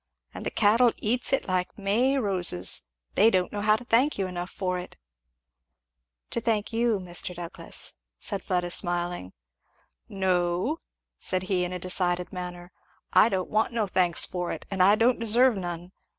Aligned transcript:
and 0.33 0.43
the 0.43 0.49
cattle 0.49 0.91
eats 0.97 1.31
it 1.31 1.47
like 1.47 1.77
May 1.77 2.17
roses 2.17 2.85
they 3.13 3.29
don't 3.29 3.51
know 3.51 3.61
how 3.61 3.75
to 3.75 3.83
thank 3.85 4.17
you 4.17 4.25
enough 4.25 4.49
for 4.49 4.79
it." 4.79 4.97
"To 6.31 6.41
thank 6.41 6.73
you, 6.73 6.97
Mr. 6.99 7.35
Douglass," 7.35 7.93
said 8.17 8.43
Fleda 8.43 8.71
smiling. 8.71 9.31
"No," 10.09 10.79
said 11.19 11.43
he 11.43 11.63
in 11.65 11.71
a 11.71 11.77
decided 11.77 12.33
manner, 12.33 12.71
"I 13.13 13.29
don't 13.29 13.51
want 13.51 13.73
no 13.73 13.85
thanks 13.85 14.25
for 14.25 14.51
it, 14.51 14.65
and 14.71 14.81
I 14.81 14.95
don't 14.95 15.19
deserve 15.19 15.55
none! 15.55 15.91